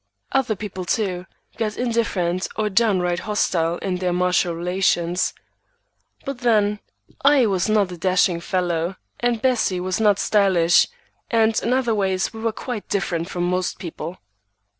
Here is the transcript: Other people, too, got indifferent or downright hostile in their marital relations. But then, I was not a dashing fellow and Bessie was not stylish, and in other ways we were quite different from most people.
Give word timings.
Other 0.31 0.55
people, 0.55 0.83
too, 0.83 1.27
got 1.57 1.77
indifferent 1.77 2.47
or 2.55 2.71
downright 2.71 3.19
hostile 3.19 3.77
in 3.83 3.97
their 3.97 4.11
marital 4.11 4.55
relations. 4.55 5.35
But 6.25 6.39
then, 6.39 6.79
I 7.23 7.45
was 7.45 7.69
not 7.69 7.91
a 7.91 7.97
dashing 7.97 8.39
fellow 8.41 8.95
and 9.19 9.43
Bessie 9.43 9.79
was 9.79 9.99
not 9.99 10.17
stylish, 10.17 10.87
and 11.29 11.59
in 11.61 11.71
other 11.71 11.93
ways 11.93 12.33
we 12.33 12.39
were 12.41 12.51
quite 12.51 12.89
different 12.89 13.29
from 13.29 13.43
most 13.43 13.77
people. 13.77 14.17